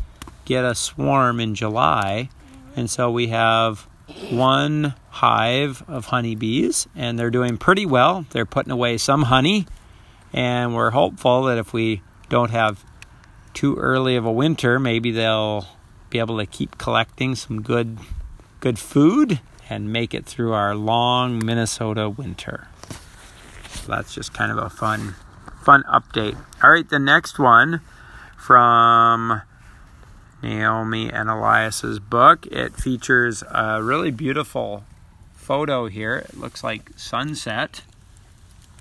get 0.44 0.64
a 0.64 0.74
swarm 0.74 1.40
in 1.40 1.54
July. 1.54 2.30
And 2.74 2.88
so 2.88 3.10
we 3.10 3.28
have 3.28 3.86
one 4.30 4.94
hive 5.10 5.82
of 5.86 6.06
honeybees 6.06 6.88
and 6.96 7.18
they're 7.18 7.30
doing 7.30 7.58
pretty 7.58 7.84
well. 7.84 8.24
They're 8.30 8.46
putting 8.46 8.72
away 8.72 8.96
some 8.96 9.24
honey 9.24 9.66
and 10.32 10.74
we're 10.74 10.90
hopeful 10.90 11.44
that 11.44 11.58
if 11.58 11.72
we 11.72 12.02
don't 12.28 12.50
have 12.50 12.84
too 13.54 13.76
early 13.76 14.16
of 14.16 14.24
a 14.24 14.32
winter, 14.32 14.78
maybe 14.78 15.10
they'll 15.10 15.66
be 16.10 16.18
able 16.18 16.38
to 16.38 16.46
keep 16.46 16.78
collecting 16.78 17.34
some 17.34 17.62
good 17.62 17.98
good 18.60 18.78
food 18.78 19.40
and 19.70 19.92
make 19.92 20.14
it 20.14 20.26
through 20.26 20.52
our 20.52 20.74
long 20.74 21.44
Minnesota 21.44 22.08
winter. 22.08 22.68
So 23.70 23.92
that's 23.92 24.14
just 24.14 24.32
kind 24.32 24.50
of 24.50 24.58
a 24.58 24.70
fun 24.70 25.14
fun 25.62 25.84
update. 25.84 26.36
All 26.62 26.70
right, 26.70 26.88
the 26.88 26.98
next 26.98 27.38
one 27.38 27.80
from 28.36 29.42
Naomi 30.42 31.10
and 31.10 31.28
Elias's 31.28 31.98
book. 31.98 32.46
It 32.46 32.74
features 32.74 33.42
a 33.50 33.82
really 33.82 34.10
beautiful 34.10 34.84
photo 35.34 35.86
here. 35.86 36.16
It 36.16 36.36
looks 36.38 36.64
like 36.64 36.90
sunset. 36.96 37.82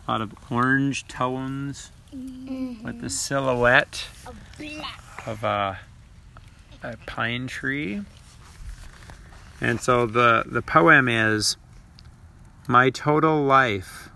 A 0.07 0.11
lot 0.11 0.21
of 0.21 0.33
orange 0.49 1.07
tones 1.07 1.91
with 2.11 2.19
the 2.19 2.91
mm-hmm. 2.91 3.07
silhouette 3.07 4.05
of 5.25 5.43
a, 5.43 5.79
a 6.83 6.97
pine 7.05 7.47
tree. 7.47 8.01
And 9.59 9.81
so 9.81 10.05
the, 10.05 10.43
the 10.45 10.61
poem 10.61 11.07
is 11.07 11.57
My 12.67 12.89
total 12.89 13.43
life, 13.43 14.09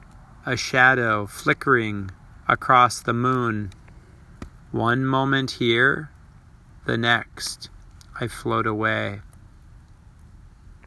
a 0.45 0.55
shadow 0.55 1.25
flickering 1.25 2.11
across 2.47 3.01
the 3.01 3.13
moon. 3.13 3.71
One 4.71 5.05
moment 5.05 5.51
here, 5.51 6.11
the 6.85 6.97
next, 6.97 7.69
I 8.19 8.27
float 8.27 8.67
away. 8.67 9.21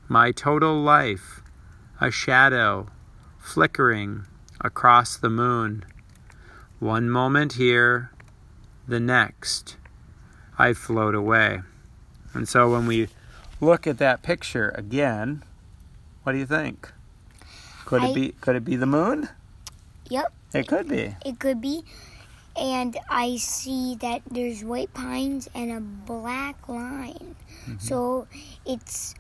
My 0.08 0.32
total 0.32 0.80
life, 0.82 1.42
a 2.00 2.10
shadow 2.10 2.88
flickering 3.38 4.26
across 4.60 5.16
the 5.16 5.30
moon. 5.30 5.84
One 6.78 7.08
moment 7.08 7.54
here, 7.54 8.10
the 8.86 9.00
next, 9.00 9.76
I 10.58 10.72
float 10.72 11.14
away. 11.14 11.62
And 12.32 12.48
so 12.48 12.70
when 12.70 12.86
we 12.86 13.08
look 13.60 13.86
at 13.86 13.98
that 13.98 14.22
picture 14.22 14.70
again, 14.74 15.42
what 16.22 16.32
do 16.32 16.38
you 16.38 16.46
think? 16.46 16.90
Could 17.84 18.02
I- 18.02 18.08
it 18.08 18.14
be 18.14 18.28
could 18.40 18.56
it 18.56 18.64
be 18.64 18.76
the 18.76 18.86
moon? 18.86 19.28
Yep, 20.10 20.32
It 20.54 20.66
could 20.68 20.88
be. 20.88 21.16
it 21.24 21.38
could 21.38 21.60
be. 21.60 21.84
And 22.56 22.96
I 23.08 23.36
see 23.36 23.96
that 24.00 24.22
there's 24.30 24.62
white 24.62 24.94
pines 24.94 25.48
and 25.54 25.72
a 25.72 25.80
black 25.80 26.68
line. 26.68 27.34
So 27.78 28.26
it's 28.66 29.14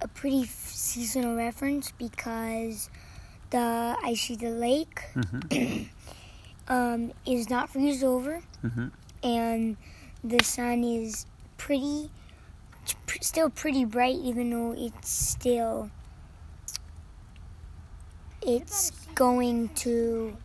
a 0.00 0.08
pretty 0.08 0.42
f- 0.42 0.70
seasonal 0.72 1.36
reference 1.36 1.90
because 1.92 2.88
the 3.50 3.96
I 4.02 4.14
see 4.14 4.36
the 4.36 4.50
lake 4.50 5.02
um, 6.68 7.12
is 7.26 7.50
not 7.50 7.70
freeze 7.70 8.02
over, 8.04 8.40
Mhm. 8.64 8.90
and 9.22 9.76
the 10.22 10.42
sun 10.44 10.84
is 10.84 11.26
pretty, 11.56 12.10
pr- 13.06 13.18
still 13.20 13.50
pretty 13.50 13.84
bright, 13.84 14.16
even 14.16 14.50
though 14.50 14.72
it's 14.76 15.08
still 15.08 15.90
it's 18.42 18.90
going 19.14 19.68
to 19.68 20.36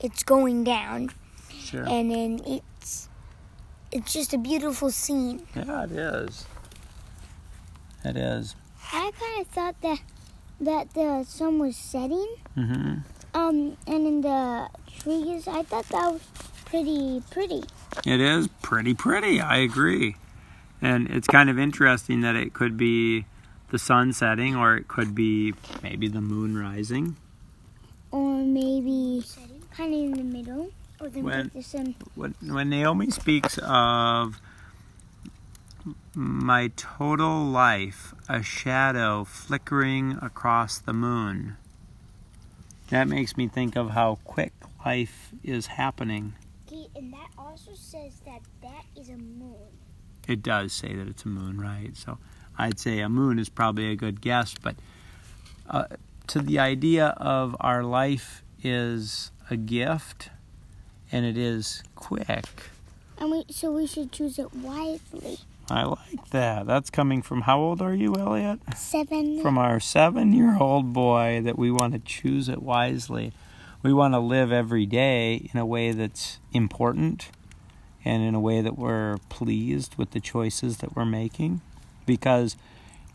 it's 0.00 0.22
going 0.22 0.64
down, 0.64 1.10
Sure. 1.50 1.84
and 1.88 2.10
then 2.10 2.40
it's 2.46 3.08
it's 3.92 4.12
just 4.12 4.34
a 4.34 4.38
beautiful 4.38 4.90
scene. 4.90 5.46
Yeah, 5.54 5.84
it 5.84 5.92
is. 5.92 6.44
It 8.04 8.16
is. 8.16 8.54
I 8.92 9.10
kind 9.18 9.40
of 9.40 9.46
thought 9.48 9.80
that 9.82 10.00
that 10.60 10.94
the 10.94 11.24
sun 11.24 11.58
was 11.58 11.76
setting. 11.76 12.26
hmm 12.54 12.94
Um, 13.34 13.76
and 13.86 14.06
in 14.06 14.20
the 14.22 14.68
trees, 14.98 15.46
I 15.46 15.62
thought 15.62 15.88
that 15.90 16.12
was 16.12 16.22
pretty 16.64 17.22
pretty. 17.30 17.62
It 18.06 18.20
is 18.20 18.48
pretty 18.62 18.94
pretty. 18.94 19.40
I 19.40 19.58
agree. 19.58 20.16
And 20.80 21.08
it's 21.10 21.26
kind 21.26 21.50
of 21.50 21.58
interesting 21.58 22.20
that 22.20 22.36
it 22.36 22.54
could 22.54 22.76
be 22.76 23.24
the 23.70 23.78
sun 23.78 24.12
setting 24.12 24.54
or 24.56 24.76
it 24.76 24.88
could 24.88 25.14
be 25.14 25.54
maybe 25.82 26.08
the 26.08 26.20
moon 26.20 26.56
rising. 26.56 27.16
Or 28.10 28.38
maybe 28.38 29.24
kind 29.76 29.92
of 29.92 30.00
in 30.00 30.12
the 30.12 30.22
middle. 30.22 30.70
Or 31.00 31.08
When- 31.08 31.50
the 31.54 31.62
sun. 31.62 31.94
When, 32.14 32.34
when 32.42 32.70
Naomi 32.70 33.10
speaks 33.10 33.58
of 33.62 34.40
my 36.14 36.70
total 36.76 37.44
life, 37.44 38.14
a 38.28 38.42
shadow 38.42 39.24
flickering 39.24 40.18
across 40.22 40.78
the 40.78 40.92
moon, 40.92 41.56
that 42.88 43.06
makes 43.06 43.36
me 43.36 43.46
think 43.48 43.76
of 43.76 43.90
how 43.90 44.18
quick 44.24 44.52
life 44.84 45.30
is 45.44 45.66
happening. 45.66 46.34
And 46.96 47.12
that 47.12 47.28
also 47.38 47.72
says 47.74 48.20
that 48.24 48.40
that 48.62 48.84
is 48.96 49.08
a 49.08 49.16
moon. 49.16 49.68
It 50.26 50.42
does 50.42 50.72
say 50.72 50.94
that 50.94 51.08
it's 51.08 51.24
a 51.24 51.28
moon, 51.28 51.60
right? 51.60 51.96
So 51.96 52.18
I'd 52.58 52.78
say 52.78 53.00
a 53.00 53.08
moon 53.08 53.38
is 53.38 53.48
probably 53.48 53.90
a 53.90 53.96
good 53.96 54.20
guess, 54.20 54.54
but 54.60 54.76
uh, 55.70 55.84
to 56.28 56.40
the 56.40 56.58
idea 56.58 57.08
of 57.16 57.56
our 57.60 57.82
life 57.84 58.42
is 58.62 59.30
a 59.50 59.56
gift 59.56 60.30
and 61.10 61.24
it 61.24 61.38
is 61.38 61.82
quick. 61.94 62.70
And 63.18 63.30
we 63.30 63.44
so 63.50 63.72
we 63.72 63.86
should 63.86 64.12
choose 64.12 64.38
it 64.38 64.54
wisely. 64.54 65.38
I 65.70 65.84
like 65.84 66.30
that. 66.30 66.66
That's 66.66 66.88
coming 66.88 67.20
from 67.20 67.42
how 67.42 67.60
old 67.60 67.82
are 67.82 67.94
you, 67.94 68.14
Elliot? 68.14 68.60
Seven. 68.76 69.42
From 69.42 69.58
our 69.58 69.80
seven 69.80 70.32
year 70.32 70.56
old 70.58 70.92
boy 70.92 71.42
that 71.44 71.58
we 71.58 71.70
want 71.70 71.92
to 71.92 71.98
choose 71.98 72.48
it 72.48 72.62
wisely. 72.62 73.32
We 73.82 73.92
want 73.92 74.14
to 74.14 74.18
live 74.18 74.50
every 74.52 74.86
day 74.86 75.48
in 75.52 75.58
a 75.58 75.66
way 75.66 75.92
that's 75.92 76.40
important 76.52 77.30
and 78.04 78.22
in 78.22 78.34
a 78.34 78.40
way 78.40 78.60
that 78.60 78.76
we're 78.76 79.18
pleased 79.28 79.96
with 79.96 80.10
the 80.10 80.20
choices 80.20 80.78
that 80.78 80.96
we're 80.96 81.04
making. 81.04 81.60
Because 82.06 82.56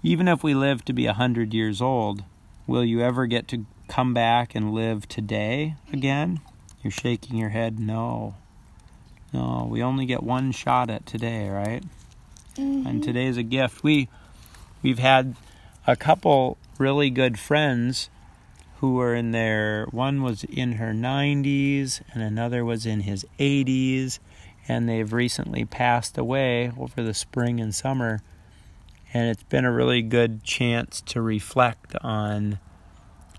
even 0.01 0.27
if 0.27 0.43
we 0.43 0.53
live 0.53 0.85
to 0.85 0.93
be 0.93 1.05
a 1.05 1.13
hundred 1.13 1.53
years 1.53 1.81
old, 1.81 2.23
will 2.67 2.83
you 2.83 3.01
ever 3.01 3.25
get 3.25 3.47
to 3.49 3.65
come 3.87 4.13
back 4.13 4.55
and 4.55 4.73
live 4.73 5.07
today 5.07 5.75
again? 5.91 6.39
You're 6.81 6.91
shaking 6.91 7.37
your 7.37 7.49
head, 7.49 7.79
no. 7.79 8.35
No, 9.33 9.67
we 9.69 9.81
only 9.81 10.05
get 10.05 10.23
one 10.23 10.51
shot 10.51 10.89
at 10.89 11.05
today, 11.05 11.49
right? 11.49 11.83
Mhm. 12.55 12.85
and 12.85 13.03
today's 13.03 13.35
a 13.35 13.41
gift. 13.43 13.83
We 13.83 14.09
we've 14.83 14.99
had 14.99 15.35
a 15.87 15.95
couple 15.95 16.57
really 16.77 17.09
good 17.09 17.39
friends 17.39 18.09
who 18.83 18.95
were 18.95 19.15
in 19.15 19.31
their 19.31 19.85
one 19.91 20.21
was 20.21 20.43
in 20.43 20.73
her 20.73 20.91
90s 20.91 22.01
and 22.11 22.21
another 22.21 22.65
was 22.65 22.85
in 22.85 22.99
his 22.99 23.25
80s 23.39 24.19
and 24.67 24.89
they've 24.89 25.13
recently 25.13 25.63
passed 25.63 26.17
away 26.17 26.69
over 26.77 27.01
the 27.01 27.13
spring 27.13 27.61
and 27.61 27.73
summer. 27.73 28.19
And 29.13 29.29
it's 29.29 29.43
been 29.43 29.63
a 29.63 29.71
really 29.71 30.01
good 30.01 30.43
chance 30.43 30.99
to 30.99 31.21
reflect 31.21 31.95
on 32.01 32.59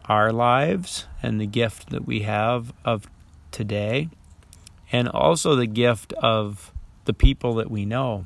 our 0.07 0.33
lives 0.33 1.09
and 1.23 1.39
the 1.39 1.47
gift 1.47 1.91
that 1.91 2.07
we 2.07 2.21
have 2.21 2.73
of 2.83 3.07
today, 3.51 4.09
and 4.91 5.11
also 5.11 5.57
the 5.57 5.67
gift 5.67 6.15
of 6.15 6.73
the 7.05 7.13
people 7.13 7.53
that 7.57 7.71
we 7.71 7.85
know. 7.85 8.25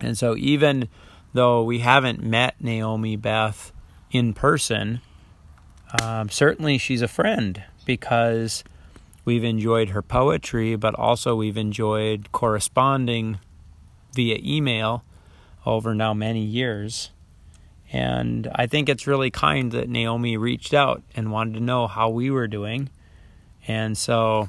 And 0.00 0.16
so, 0.16 0.36
even 0.36 0.88
though 1.32 1.64
we 1.64 1.80
haven't 1.80 2.22
met 2.22 2.54
Naomi 2.60 3.16
Beth 3.16 3.72
in 4.12 4.32
person, 4.32 5.00
um, 6.00 6.28
certainly 6.28 6.78
she's 6.78 7.02
a 7.02 7.08
friend 7.08 7.62
because 7.84 8.62
we've 9.24 9.44
enjoyed 9.44 9.90
her 9.90 10.02
poetry, 10.02 10.76
but 10.76 10.94
also 10.94 11.34
we've 11.34 11.56
enjoyed 11.56 12.30
corresponding 12.32 13.38
via 14.14 14.38
email 14.42 15.04
over 15.66 15.94
now 15.94 16.14
many 16.14 16.42
years. 16.42 17.10
And 17.92 18.48
I 18.54 18.66
think 18.66 18.88
it's 18.88 19.06
really 19.06 19.30
kind 19.30 19.72
that 19.72 19.88
Naomi 19.88 20.36
reached 20.36 20.72
out 20.72 21.02
and 21.16 21.32
wanted 21.32 21.54
to 21.54 21.60
know 21.60 21.86
how 21.86 22.08
we 22.08 22.30
were 22.30 22.46
doing. 22.46 22.88
And 23.66 23.98
so 23.98 24.48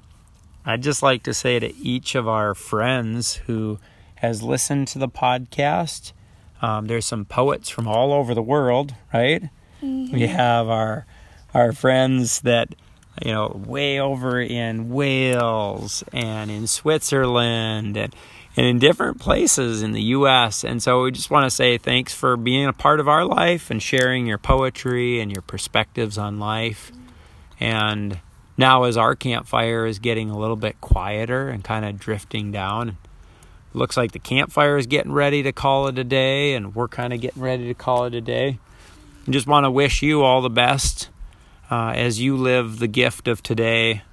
I'd 0.63 0.83
just 0.83 1.01
like 1.01 1.23
to 1.23 1.33
say 1.33 1.59
to 1.59 1.75
each 1.75 2.13
of 2.13 2.27
our 2.27 2.53
friends 2.53 3.35
who 3.47 3.79
has 4.15 4.43
listened 4.43 4.87
to 4.89 4.99
the 4.99 5.09
podcast, 5.09 6.13
um, 6.61 6.85
there's 6.85 7.05
some 7.05 7.25
poets 7.25 7.69
from 7.69 7.87
all 7.87 8.13
over 8.13 8.35
the 8.35 8.43
world, 8.43 8.93
right? 9.11 9.43
Mm-hmm. 9.81 10.13
We 10.13 10.27
have 10.27 10.69
our 10.69 11.07
our 11.53 11.71
friends 11.71 12.41
that 12.41 12.75
you 13.23 13.31
know 13.31 13.61
way 13.65 13.99
over 13.99 14.41
in 14.41 14.89
Wales 14.89 16.03
and 16.13 16.49
in 16.49 16.67
Switzerland 16.67 17.97
and 17.97 18.15
and 18.57 18.65
in 18.65 18.79
different 18.79 19.19
places 19.19 19.81
in 19.81 19.93
the 19.93 20.01
US. 20.01 20.63
And 20.63 20.83
so 20.83 21.03
we 21.03 21.11
just 21.11 21.29
want 21.31 21.45
to 21.45 21.55
say 21.55 21.77
thanks 21.77 22.13
for 22.13 22.35
being 22.35 22.67
a 22.67 22.73
part 22.73 22.99
of 22.99 23.07
our 23.07 23.25
life 23.25 23.71
and 23.71 23.81
sharing 23.81 24.27
your 24.27 24.37
poetry 24.37 25.19
and 25.21 25.31
your 25.31 25.41
perspectives 25.41 26.17
on 26.17 26.39
life. 26.39 26.91
And 27.59 28.19
now 28.57 28.83
as 28.83 28.97
our 28.97 29.15
campfire 29.15 29.85
is 29.85 29.99
getting 29.99 30.29
a 30.29 30.37
little 30.37 30.55
bit 30.55 30.81
quieter 30.81 31.47
and 31.47 31.63
kind 31.63 31.85
of 31.85 31.97
drifting 31.97 32.51
down, 32.51 32.97
looks 33.73 33.95
like 33.95 34.11
the 34.11 34.19
campfire 34.19 34.77
is 34.77 34.85
getting 34.85 35.13
ready 35.13 35.43
to 35.43 35.53
call 35.53 35.87
it 35.87 35.97
a 35.97 36.03
day 36.03 36.53
and 36.53 36.75
we're 36.75 36.89
kind 36.89 37.13
of 37.13 37.21
getting 37.21 37.41
ready 37.41 37.67
to 37.67 37.73
call 37.73 38.05
it 38.05 38.13
a 38.13 38.21
day. 38.21 38.59
I 39.27 39.31
just 39.31 39.47
want 39.47 39.63
to 39.63 39.71
wish 39.71 40.01
you 40.01 40.23
all 40.23 40.41
the 40.41 40.49
best 40.49 41.09
uh, 41.71 41.93
as 41.95 42.19
you 42.19 42.35
live 42.35 42.79
the 42.79 42.87
gift 42.87 43.27
of 43.27 43.41
today 43.41 44.03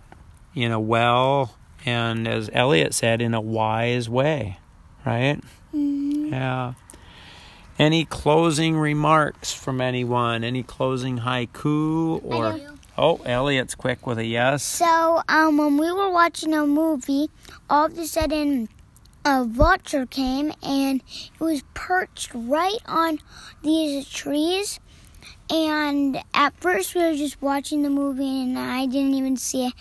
in 0.54 0.70
a 0.70 0.80
well 0.80 1.56
and, 1.84 2.26
as 2.28 2.48
Elliot 2.52 2.94
said, 2.94 3.20
in 3.20 3.34
a 3.34 3.40
wise 3.40 4.08
way, 4.08 4.58
right? 5.04 5.40
Mm-hmm. 5.74 6.32
Yeah. 6.32 6.74
Any 7.78 8.04
closing 8.04 8.76
remarks 8.76 9.52
from 9.52 9.80
anyone? 9.80 10.44
Any 10.44 10.62
closing 10.62 11.18
haiku 11.18 12.24
or? 12.24 12.60
Oh, 12.96 13.20
Elliot's 13.24 13.76
quick 13.76 14.06
with 14.06 14.18
a 14.18 14.24
yes. 14.24 14.64
So, 14.64 15.22
um, 15.28 15.56
when 15.58 15.76
we 15.76 15.92
were 15.92 16.10
watching 16.10 16.52
a 16.52 16.66
movie, 16.66 17.30
all 17.70 17.86
of 17.86 17.96
a 17.96 18.06
sudden 18.06 18.68
a 19.24 19.44
vulture 19.44 20.06
came 20.06 20.52
and 20.62 21.02
it 21.06 21.40
was 21.40 21.62
perched 21.74 22.30
right 22.34 22.78
on 22.86 23.20
these 23.62 24.08
trees. 24.08 24.80
And 25.50 26.18
at 26.34 26.54
first 26.60 26.94
we 26.94 27.02
were 27.02 27.14
just 27.14 27.40
watching 27.40 27.82
the 27.82 27.90
movie 27.90 28.42
and 28.42 28.58
I 28.58 28.86
didn't 28.86 29.14
even 29.14 29.36
see 29.36 29.66
it. 29.66 29.72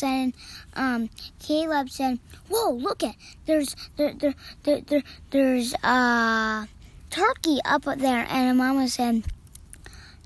Then 0.00 0.34
um, 0.74 1.10
Caleb 1.38 1.90
said, 1.90 2.18
"Whoa, 2.48 2.72
look 2.72 3.02
at 3.04 3.14
there's 3.46 3.76
there 3.96 4.14
there 4.14 4.34
there, 4.64 4.80
there 4.80 5.02
there's 5.30 5.74
a 5.84 6.66
turkey 7.10 7.58
up 7.64 7.84
there." 7.84 8.26
And 8.28 8.58
Mama 8.58 8.88
said, 8.88 9.24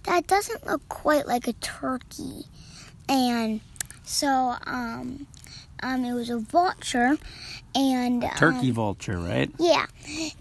"That 0.05 0.27
doesn't 0.27 0.67
look 0.67 0.89
quite 0.89 1.27
like 1.27 1.47
a 1.47 1.53
turkey." 1.55 2.45
And 3.09 3.61
so 4.05 4.55
um, 4.67 5.27
um, 5.83 6.05
it 6.05 6.15
was 6.15 6.31
a 6.31 6.39
vulture, 6.39 7.19
and 7.75 8.25
a 8.25 8.31
turkey 8.31 8.71
um, 8.71 8.75
vulture, 8.75 9.19
right? 9.19 9.51
Yeah, 9.59 9.87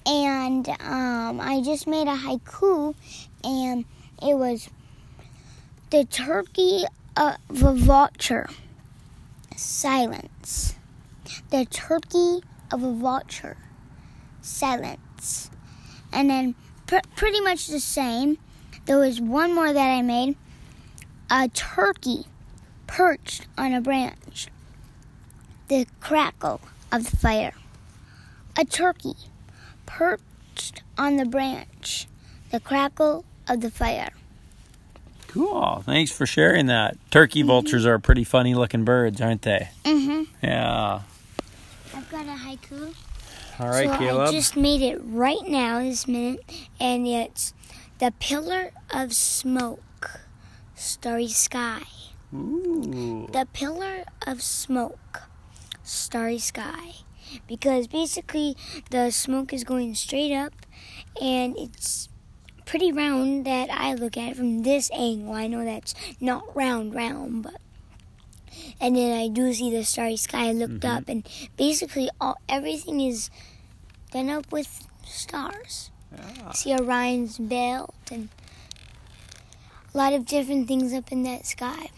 and 0.05 0.67
um, 0.69 1.41
I 1.41 1.61
just 1.63 1.87
made 1.87 2.07
a 2.07 2.15
haiku, 2.15 2.95
and 3.43 3.85
it 4.21 4.35
was 4.35 4.69
the 5.91 6.05
turkey 6.05 6.83
uh, 7.15 7.35
of 7.49 7.63
a 7.63 7.73
vulture. 7.73 8.49
Silence. 9.55 10.75
The 11.49 11.65
turkey 11.65 12.41
of 12.71 12.83
a 12.83 12.91
vulture. 12.91 13.57
Silence. 14.41 15.49
And 16.11 16.29
then 16.29 16.55
pr- 16.87 17.07
pretty 17.15 17.41
much 17.41 17.67
the 17.67 17.79
same. 17.79 18.37
There 18.85 18.99
was 18.99 19.19
one 19.19 19.53
more 19.53 19.71
that 19.71 19.89
I 19.89 20.01
made. 20.01 20.35
A 21.31 21.47
turkey 21.47 22.25
perched 22.87 23.47
on 23.57 23.73
a 23.73 23.81
branch 23.81 24.49
the 25.67 25.87
crackle 25.99 26.61
of 26.91 27.09
the 27.09 27.17
fire. 27.17 27.53
A 28.57 28.65
turkey 28.65 29.15
perched 29.85 30.83
on 30.97 31.17
the 31.17 31.25
branch, 31.25 32.07
the 32.51 32.59
crackle 32.59 33.25
of 33.47 33.61
the 33.61 33.71
fire. 33.71 34.09
Cool. 35.27 35.83
Thanks 35.85 36.11
for 36.11 36.25
sharing 36.25 36.67
that. 36.67 36.97
Turkey 37.11 37.41
mm-hmm. 37.41 37.47
vultures 37.47 37.85
are 37.85 37.99
pretty 37.99 38.23
funny 38.23 38.55
looking 38.55 38.85
birds, 38.85 39.19
aren't 39.19 39.41
they? 39.41 39.69
Mm-hmm. 39.83 40.23
Yeah. 40.41 41.01
I've 41.93 42.09
got 42.09 42.25
a 42.25 42.29
haiku. 42.29 42.95
All 43.59 43.69
right, 43.69 43.89
so 43.89 43.97
Caleb. 43.97 44.29
I 44.29 44.31
just 44.31 44.57
made 44.57 44.81
it 44.81 44.99
right 45.03 45.47
now 45.47 45.79
this 45.79 46.07
minute, 46.07 46.43
and 46.79 47.07
it's 47.07 47.53
the 47.99 48.13
pillar 48.19 48.71
of 48.93 49.13
smoke, 49.13 50.21
starry 50.75 51.29
sky. 51.29 51.83
Ooh. 52.33 53.29
The 53.31 53.47
pillar 53.53 54.03
of 54.27 54.41
smoke, 54.41 55.23
starry 55.83 56.39
sky 56.39 56.95
because 57.47 57.87
basically 57.87 58.55
the 58.89 59.11
smoke 59.11 59.53
is 59.53 59.63
going 59.63 59.95
straight 59.95 60.33
up 60.33 60.53
and 61.21 61.55
it's 61.57 62.09
pretty 62.65 62.91
round 62.91 63.45
that 63.45 63.69
I 63.69 63.93
look 63.93 64.17
at 64.17 64.31
it 64.31 64.37
from 64.37 64.63
this 64.63 64.89
angle. 64.91 65.33
I 65.33 65.47
know 65.47 65.63
that's 65.63 65.93
not 66.19 66.55
round, 66.55 66.93
round, 66.93 67.43
but 67.43 67.55
and 68.79 68.95
then 68.95 69.17
I 69.17 69.27
do 69.27 69.53
see 69.53 69.71
the 69.71 69.83
starry 69.83 70.17
sky. 70.17 70.49
I 70.49 70.51
looked 70.51 70.81
mm-hmm. 70.81 70.97
up 70.97 71.09
and 71.09 71.27
basically 71.57 72.09
all 72.19 72.37
everything 72.49 73.01
is 73.01 73.29
done 74.11 74.29
up 74.29 74.51
with 74.51 74.87
stars. 75.05 75.91
Yeah. 76.11 76.51
See 76.51 76.73
Orion's 76.73 77.37
belt 77.37 77.93
and 78.11 78.29
a 79.93 79.97
lot 79.97 80.13
of 80.13 80.25
different 80.25 80.67
things 80.67 80.93
up 80.93 81.11
in 81.11 81.23
that 81.23 81.45
sky. 81.45 81.89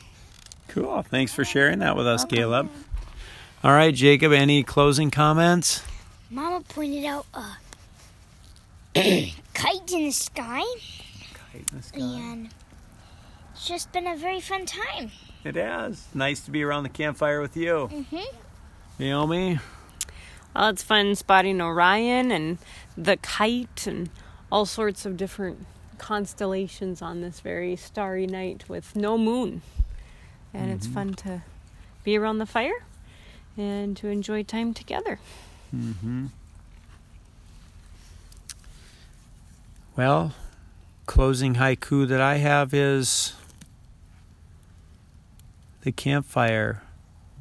Cool. 0.67 1.01
Thanks 1.03 1.33
for 1.33 1.45
sharing 1.45 1.79
that 1.79 1.95
with 1.95 2.07
us, 2.07 2.25
Caleb. 2.25 2.69
All 3.63 3.71
right, 3.71 3.93
Jacob, 3.93 4.31
any 4.31 4.63
closing 4.63 5.09
comments? 5.09 5.81
Mama 6.29 6.61
pointed 6.61 7.05
out 7.05 7.25
a 7.33 7.57
kite 9.53 9.91
in 9.91 10.05
the 10.05 10.11
sky. 10.11 10.63
Kite 11.33 11.65
in 11.71 11.77
the 11.77 11.83
sky. 11.83 11.99
And 11.99 12.49
it's 13.53 13.67
just 13.67 13.91
been 13.91 14.07
a 14.07 14.15
very 14.15 14.39
fun 14.39 14.65
time. 14.65 15.11
It 15.43 15.55
has. 15.55 16.07
Nice 16.13 16.41
to 16.41 16.51
be 16.51 16.63
around 16.63 16.83
the 16.83 16.89
campfire 16.89 17.39
with 17.41 17.55
you. 17.55 17.89
Mm-hmm. 17.91 18.37
Naomi? 18.99 19.59
Well, 20.55 20.69
it's 20.69 20.81
fun 20.81 21.15
spotting 21.15 21.61
Orion 21.61 22.31
and 22.31 22.57
the 22.97 23.17
kite 23.17 23.85
and 23.85 24.09
all 24.51 24.65
sorts 24.65 25.05
of 25.05 25.15
different 25.15 25.67
constellations 25.99 27.01
on 27.01 27.21
this 27.21 27.39
very 27.39 27.75
starry 27.75 28.25
night 28.25 28.67
with 28.67 28.95
no 28.95 29.17
moon. 29.17 29.61
And 30.53 30.65
mm-hmm. 30.65 30.71
it's 30.73 30.87
fun 30.87 31.13
to 31.15 31.43
be 32.03 32.17
around 32.17 32.39
the 32.39 32.45
fire 32.47 32.83
and 33.55 33.95
to 33.97 34.07
enjoy 34.07 34.41
time 34.43 34.73
together. 34.73 35.19
Mm-hmm. 35.75 36.27
Well, 39.97 40.33
closing 41.07 41.55
haiku 41.55 42.07
that 42.07 42.21
I 42.21 42.35
have 42.37 42.71
is 42.71 43.33
the 45.81 45.91
campfire 45.91 46.83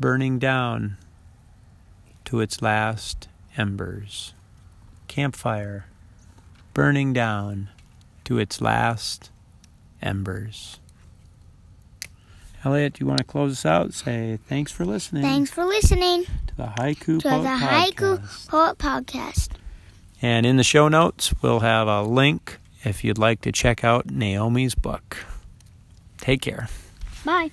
burning 0.01 0.39
down 0.39 0.97
to 2.25 2.41
its 2.41 2.63
last 2.63 3.29
embers. 3.59 4.33
Campfire 5.07 5.85
burning 6.73 7.13
down 7.13 7.69
to 8.25 8.39
its 8.39 8.63
last 8.63 9.31
embers. 10.01 10.81
Elliot, 12.65 12.95
do 12.95 13.05
you 13.05 13.07
want 13.07 13.19
to 13.19 13.25
close 13.25 13.53
us 13.53 13.67
out? 13.67 13.93
Say 13.93 14.39
thanks 14.49 14.73
for 14.73 14.87
listening. 14.87 15.23
Thanks 15.23 15.51
for 15.51 15.67
listening 15.67 16.25
to 16.47 16.57
the 16.57 16.67
Haiku 16.79 17.21
to 17.21 17.29
Poet 17.29 17.43
the 17.43 17.49
Podcast. 17.49 17.93
Haiku 17.93 18.49
Poet 18.49 18.79
Podcast. 18.79 19.49
And 20.27 20.45
in 20.45 20.57
the 20.57 20.65
show 20.65 20.89
notes, 20.89 21.33
we'll 21.41 21.61
have 21.61 21.87
a 21.87 22.03
link 22.03 22.59
if 22.83 23.05
you'd 23.05 23.17
like 23.17 23.43
to 23.43 23.53
check 23.53 23.85
out 23.85 24.11
Naomi's 24.11 24.75
book. 24.75 25.19
Take 26.19 26.41
care. 26.43 26.69
Bye. 27.25 27.53